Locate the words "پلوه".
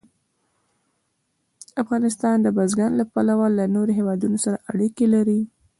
3.13-3.47